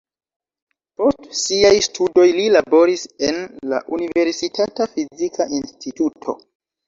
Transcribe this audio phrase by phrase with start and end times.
[0.99, 3.37] Post siaj studoj li laboris en
[3.73, 6.35] la universitata fizika instituto.